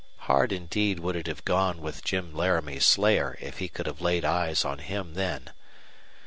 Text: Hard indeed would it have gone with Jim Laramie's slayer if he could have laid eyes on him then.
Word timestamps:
Hard 0.21 0.51
indeed 0.51 0.99
would 0.99 1.15
it 1.15 1.27
have 1.27 1.45
gone 1.45 1.79
with 1.79 2.03
Jim 2.03 2.33
Laramie's 2.33 2.87
slayer 2.87 3.37
if 3.39 3.59
he 3.59 3.67
could 3.69 3.85
have 3.85 4.01
laid 4.01 4.25
eyes 4.25 4.65
on 4.65 4.79
him 4.79 5.13
then. 5.13 5.51